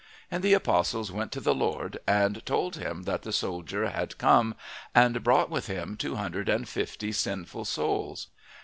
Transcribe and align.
And 0.31 0.43
the 0.43 0.55
apostles 0.55 1.11
went 1.11 1.31
to 1.33 1.39
the 1.39 1.53
Lord, 1.53 1.99
and 2.07 2.43
told 2.43 2.75
him 2.75 3.03
that 3.03 3.21
the 3.21 3.31
soldier 3.31 3.91
had 3.91 4.17
come, 4.17 4.55
and 4.95 5.23
brought 5.23 5.51
with 5.51 5.67
him 5.67 5.95
two 5.95 6.15
hundred 6.15 6.49
and 6.49 6.67
fifty 6.67 7.11
sinful 7.11 7.65
souls. 7.65 8.29